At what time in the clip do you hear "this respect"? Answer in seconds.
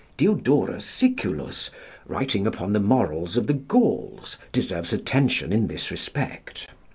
5.67-6.67